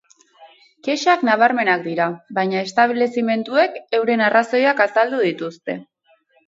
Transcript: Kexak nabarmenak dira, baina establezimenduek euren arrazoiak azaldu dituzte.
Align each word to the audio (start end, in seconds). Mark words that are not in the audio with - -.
Kexak 0.87 1.25
nabarmenak 1.29 1.85
dira, 1.89 2.09
baina 2.39 2.63
establezimenduek 2.69 3.79
euren 4.01 4.29
arrazoiak 4.31 4.87
azaldu 4.89 5.27
dituzte. 5.31 5.83